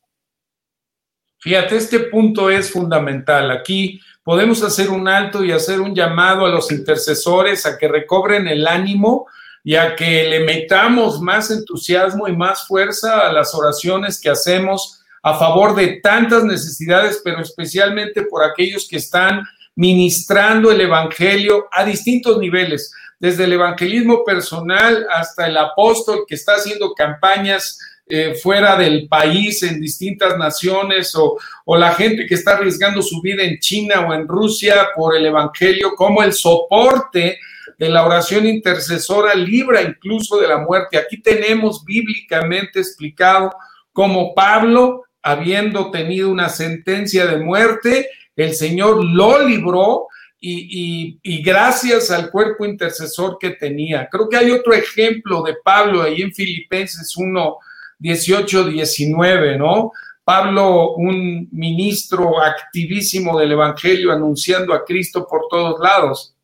[1.40, 3.50] Fíjate, este punto es fundamental.
[3.52, 8.48] Aquí podemos hacer un alto y hacer un llamado a los intercesores a que recobren
[8.48, 9.28] el ánimo
[9.64, 15.02] y a que le metamos más entusiasmo y más fuerza a las oraciones que hacemos
[15.22, 19.44] a favor de tantas necesidades, pero especialmente por aquellos que están
[19.76, 26.54] ministrando el Evangelio a distintos niveles desde el evangelismo personal hasta el apóstol que está
[26.54, 27.78] haciendo campañas
[28.08, 33.22] eh, fuera del país, en distintas naciones, o, o, la gente que está arriesgando su
[33.22, 37.38] vida en China o en Rusia por el Evangelio, como el soporte
[37.78, 40.98] de la oración intercesora libra incluso de la muerte.
[40.98, 43.52] Aquí tenemos bíblicamente explicado
[43.94, 50.08] cómo Pablo, habiendo tenido una sentencia de muerte, el Señor lo libró
[50.42, 54.08] y, gracias al cuerpo intercesor que tenía.
[54.10, 57.58] Creo que hay otro ejemplo de Pablo ahí en Filipenses 1,
[58.00, 59.92] 18, 19, ¿no?
[60.24, 66.36] Pablo, un ministro activísimo del Evangelio, anunciando a Cristo por todos lados.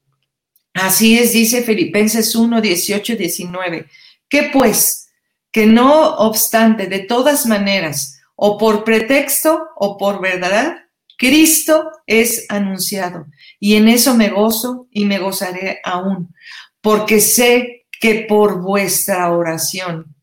[0.73, 3.85] Así es, dice Filipenses 1, 18, 19.
[4.27, 5.09] ¿Qué pues?
[5.51, 10.84] Que no obstante, de todas maneras, o por pretexto o por verdad,
[11.17, 13.27] Cristo es anunciado
[13.59, 16.33] y en eso me gozo y me gozaré aún,
[16.81, 20.15] porque sé que por vuestra oración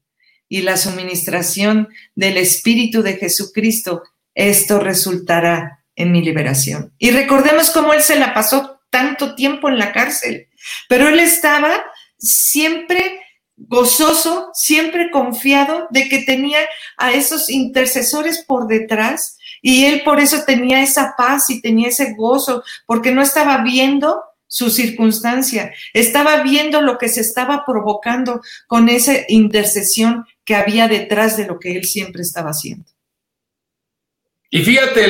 [0.49, 4.03] y la suministración del Espíritu de Jesucristo,
[4.35, 6.93] esto resultará en mi liberación.
[6.99, 10.49] Y recordemos cómo él se la pasó tanto tiempo en la cárcel,
[10.89, 11.83] pero él estaba
[12.19, 13.21] siempre
[13.57, 16.59] gozoso, siempre confiado de que tenía
[16.99, 22.15] a esos intercesores por detrás y él por eso tenía esa paz y tenía ese
[22.15, 28.91] gozo, porque no estaba viendo su circunstancia, estaba viendo lo que se estaba provocando con
[28.91, 32.85] esa intercesión que había detrás de lo que él siempre estaba haciendo.
[34.51, 35.07] Y fíjate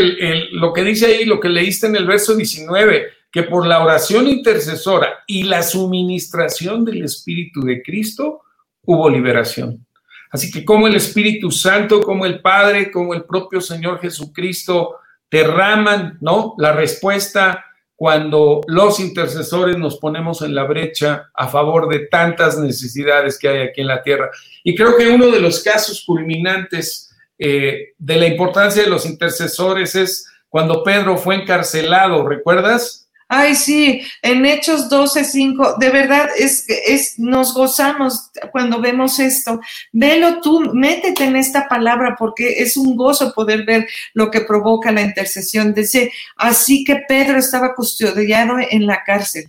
[0.52, 4.28] lo que dice ahí, lo que leíste en el verso 19, que por la oración
[4.28, 8.42] intercesora y la suministración del Espíritu de Cristo
[8.82, 9.84] hubo liberación.
[10.32, 14.96] Así que como el Espíritu Santo, como el Padre, como el propio Señor Jesucristo
[15.30, 16.54] derraman, ¿no?
[16.56, 17.64] La respuesta
[17.94, 23.60] cuando los intercesores nos ponemos en la brecha a favor de tantas necesidades que hay
[23.60, 24.30] aquí en la tierra.
[24.64, 29.94] Y creo que uno de los casos culminantes eh, de la importancia de los intercesores
[29.94, 33.01] es cuando Pedro fue encarcelado, ¿recuerdas?
[33.34, 39.58] Ay, sí, en Hechos 12, 5, de verdad es, es, nos gozamos cuando vemos esto.
[39.90, 44.92] Velo tú, métete en esta palabra porque es un gozo poder ver lo que provoca
[44.92, 45.72] la intercesión.
[45.72, 49.48] Dice, así que Pedro estaba custodiado en la cárcel,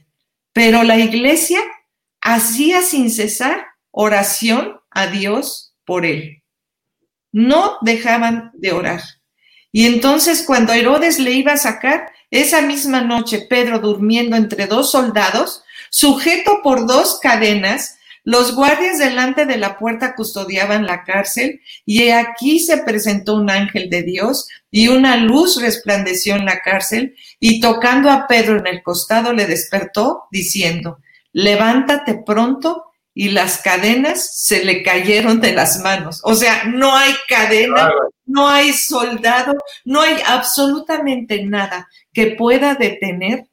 [0.53, 1.59] pero la iglesia
[2.21, 6.41] hacía sin cesar oración a Dios por él.
[7.33, 9.01] No dejaban de orar.
[9.73, 14.91] Y entonces cuando Herodes le iba a sacar, esa misma noche Pedro durmiendo entre dos
[14.91, 22.09] soldados, sujeto por dos cadenas, los guardias delante de la puerta custodiaban la cárcel y
[22.09, 27.59] aquí se presentó un ángel de Dios y una luz resplandeció en la cárcel y
[27.59, 30.99] tocando a Pedro en el costado le despertó diciendo,
[31.33, 36.19] levántate pronto y las cadenas se le cayeron de las manos.
[36.23, 37.91] O sea, no hay cadena,
[38.25, 43.45] no hay soldado, no hay absolutamente nada que pueda detener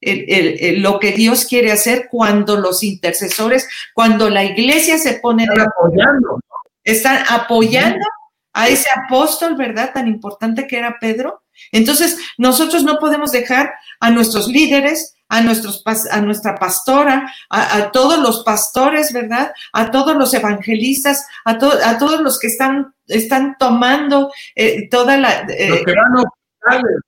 [0.00, 5.44] lo que Dios quiere hacer cuando los intercesores, cuando la iglesia se pone...
[5.44, 6.40] Están apoyando.
[6.84, 8.06] Están apoyando
[8.52, 9.92] a ese apóstol, ¿verdad?
[9.92, 11.42] Tan importante que era Pedro.
[11.72, 18.18] Entonces, nosotros no podemos dejar a nuestros líderes, a, nuestros, a nuestra pastora, a, todos
[18.18, 19.52] los pastores, ¿verdad?
[19.72, 25.46] A todos los evangelistas, a, a todos los que están, están tomando eh, toda la...
[25.48, 27.00] Eh, los que van a hospitales.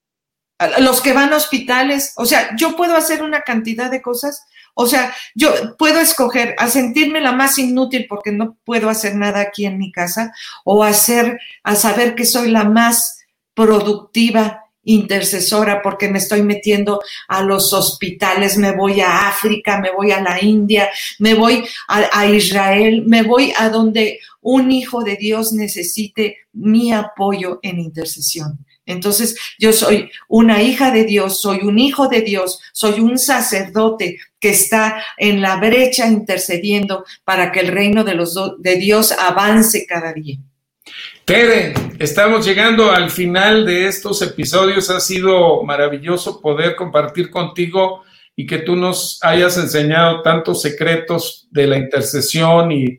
[0.81, 2.13] Los que van a hospitales.
[2.17, 4.45] O sea, yo puedo hacer una cantidad de cosas.
[4.75, 9.41] O sea, yo puedo escoger a sentirme la más inútil porque no puedo hacer nada
[9.41, 10.33] aquí en mi casa
[10.65, 17.43] o hacer, a saber que soy la más productiva intercesora porque me estoy metiendo a
[17.43, 23.05] los hospitales, me voy a África, me voy a la India, me voy a, Israel,
[23.07, 28.59] me voy a donde un hijo de Dios necesite mi apoyo en intercesión.
[28.87, 34.19] Entonces, yo soy una hija de Dios, soy un hijo de Dios, soy un sacerdote
[34.41, 39.87] que está en la brecha intercediendo para que el reino de, los de Dios avance
[39.87, 40.39] cada día.
[41.31, 44.91] Tere, estamos llegando al final de estos episodios.
[44.91, 48.03] Ha sido maravilloso poder compartir contigo
[48.35, 52.99] y que tú nos hayas enseñado tantos secretos de la intercesión y,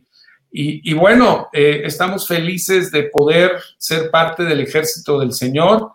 [0.49, 5.91] y, bueno, eh, estamos felices de poder ser parte del ejército del Señor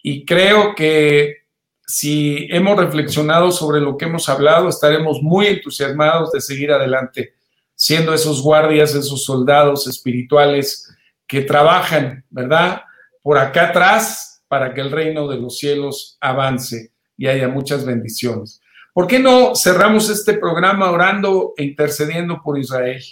[0.00, 1.38] y creo que
[1.84, 7.34] si hemos reflexionado sobre lo que hemos hablado, estaremos muy entusiasmados de seguir adelante,
[7.74, 10.88] siendo esos guardias, esos soldados espirituales
[11.32, 12.82] que trabajan, ¿verdad?
[13.22, 18.60] Por acá atrás para que el reino de los cielos avance y haya muchas bendiciones.
[18.92, 23.02] ¿Por qué no cerramos este programa orando e intercediendo por Israel?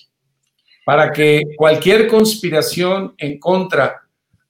[0.85, 4.03] para que cualquier conspiración en contra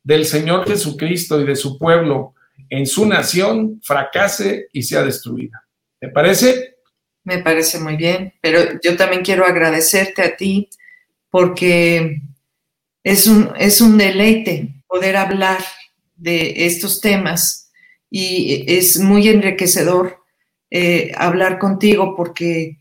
[0.03, 2.35] del Señor Jesucristo y de su pueblo
[2.71, 5.67] en su nación fracase y sea destruida.
[5.99, 6.77] ¿Te parece?
[7.25, 10.71] Me parece muy bien, pero yo también quiero agradecerte a ti
[11.29, 12.23] porque
[13.05, 15.65] es un, es un deleite poder hablar
[16.17, 17.71] de estos temas
[18.11, 20.19] y es muy enriquecedor
[20.71, 22.79] eh, hablar contigo porque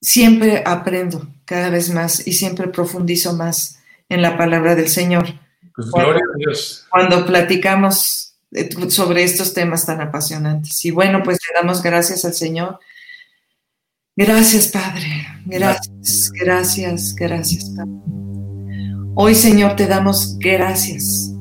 [0.00, 3.78] siempre aprendo cada vez más y siempre profundizo más
[4.08, 5.26] en la palabra del Señor.
[5.74, 6.86] Pues gloria a Dios.
[6.90, 8.28] Cuando platicamos
[8.88, 10.84] sobre estos temas tan apasionantes.
[10.84, 12.78] Y bueno, pues le damos gracias al Señor.
[14.18, 15.28] Gracias, Padre.
[15.46, 17.92] Gracias, gracias, gracias, Padre.
[19.14, 21.32] Hoy, Señor, te damos gracias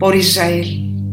[0.00, 1.04] por Israel.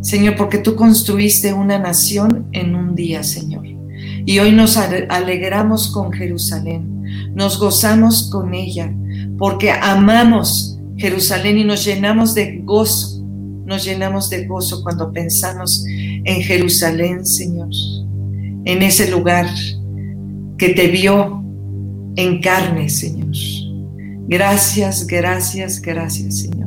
[0.00, 3.66] Señor, porque tú construiste una nación en un día, Señor.
[3.66, 8.94] Y hoy nos alegramos con Jerusalén, nos gozamos con ella,
[9.38, 13.26] porque amamos Jerusalén y nos llenamos de gozo,
[13.64, 17.70] nos llenamos de gozo cuando pensamos en Jerusalén, Señor,
[18.66, 19.46] en ese lugar
[20.58, 21.42] que te vio
[22.16, 23.34] en carne, Señor.
[24.28, 26.66] Gracias, gracias, gracias, Señor.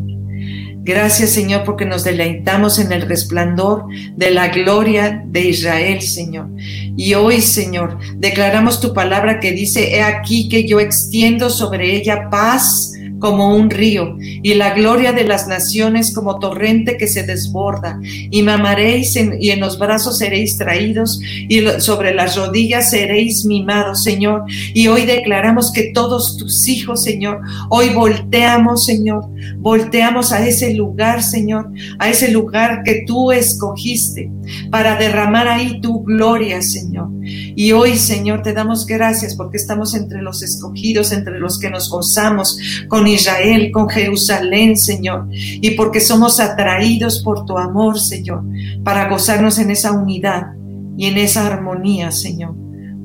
[0.81, 3.85] Gracias Señor porque nos deleitamos en el resplandor
[4.15, 6.47] de la gloria de Israel, Señor.
[6.57, 12.29] Y hoy, Señor, declaramos tu palabra que dice, he aquí que yo extiendo sobre ella
[12.31, 17.99] paz como un río, y la gloria de las naciones como torrente que se desborda.
[18.03, 24.43] Y mamaréis y en los brazos seréis traídos, y sobre las rodillas seréis mimados, Señor.
[24.73, 29.25] Y hoy declaramos que todos tus hijos, Señor, hoy volteamos, Señor,
[29.57, 34.31] volteamos a ese lugar, Señor, a ese lugar que tú escogiste
[34.71, 37.09] para derramar ahí tu gloria, Señor.
[37.21, 41.89] Y hoy, Señor, te damos gracias porque estamos entre los escogidos, entre los que nos
[41.89, 42.57] gozamos
[42.87, 48.43] con Israel, con Jerusalén, Señor, y porque somos atraídos por tu amor, Señor,
[48.83, 50.53] para gozarnos en esa unidad
[50.97, 52.55] y en esa armonía, Señor,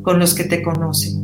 [0.02, 1.22] con los que te conocen.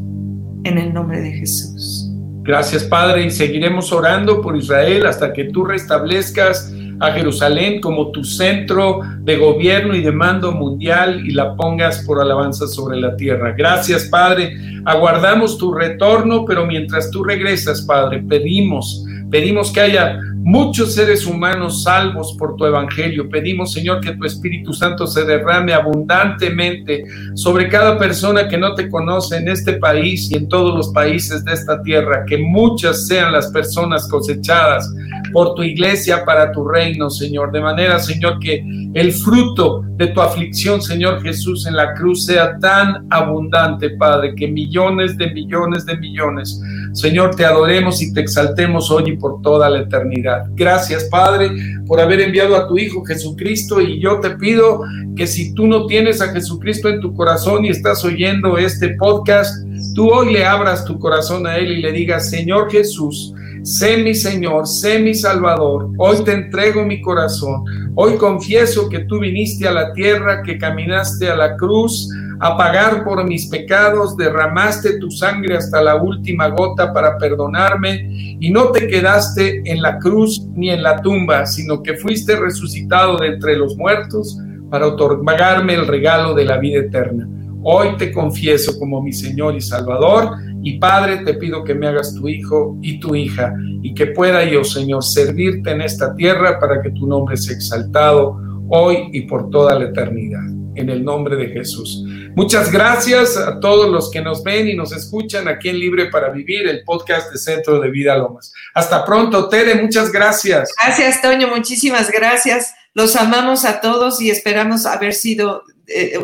[0.65, 2.11] En el nombre de Jesús.
[2.43, 8.23] Gracias, Padre, y seguiremos orando por Israel hasta que tú restablezcas a Jerusalén como tu
[8.23, 13.55] centro de gobierno y de mando mundial y la pongas por alabanza sobre la tierra.
[13.57, 14.55] Gracias, Padre.
[14.85, 21.83] Aguardamos tu retorno, pero mientras tú regresas, Padre, pedimos, pedimos que haya muchos seres humanos
[21.83, 23.29] salvos por tu evangelio.
[23.29, 28.89] Pedimos, Señor, que tu Espíritu Santo se derrame abundantemente sobre cada persona que no te
[28.89, 32.25] conoce en este país y en todos los países de esta tierra.
[32.27, 34.91] Que muchas sean las personas cosechadas
[35.33, 37.53] por tu iglesia para tu reino, Señor.
[37.53, 38.65] De manera, Señor, que
[38.95, 44.49] el fruto de tu aflicción, Señor Jesús, en la cruz sea tan abundante, Padre, que
[44.49, 46.61] millones de millones de millones,
[46.93, 50.30] Señor, te adoremos y te exaltemos hoy y por toda la eternidad.
[50.53, 51.51] Gracias, Padre,
[51.87, 54.83] por haber enviado a tu Hijo Jesucristo y yo te pido
[55.17, 59.65] que si tú no tienes a Jesucristo en tu corazón y estás oyendo este podcast,
[59.95, 64.15] tú hoy le abras tu corazón a Él y le digas, Señor Jesús, sé mi
[64.15, 69.73] Señor, sé mi Salvador, hoy te entrego mi corazón, hoy confieso que tú viniste a
[69.73, 72.09] la tierra, que caminaste a la cruz,
[72.41, 78.51] a pagar por mis pecados, derramaste tu sangre hasta la última gota para perdonarme y
[78.51, 83.29] no te quedaste en la cruz ni en la tumba, sino que fuiste resucitado de
[83.29, 84.39] entre los muertos
[84.71, 87.29] para otorgarme el regalo de la vida eterna.
[87.63, 90.31] Hoy te confieso como mi Señor y Salvador
[90.63, 94.45] Y Padre, te pido que me hagas tu hijo y tu hija y que pueda
[94.45, 98.39] yo, Señor, servirte en esta tierra para que tu nombre sea exaltado
[98.69, 100.45] hoy y por toda la eternidad.
[100.77, 102.05] En el nombre de Jesús.
[102.37, 106.31] Muchas gracias a todos los que nos ven y nos escuchan aquí en Libre para
[106.31, 108.53] Vivir, el podcast de Centro de Vida Lomas.
[108.75, 110.73] Hasta pronto, Tere, muchas gracias.
[110.83, 112.73] Gracias, Toño, muchísimas gracias.
[112.95, 115.65] Los amamos a todos y esperamos haber sido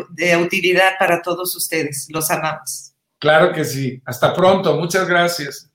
[0.09, 2.07] de utilidad para todos ustedes.
[2.09, 2.93] Los amamos.
[3.19, 4.01] Claro que sí.
[4.05, 4.75] Hasta pronto.
[4.75, 5.69] Muchas gracias.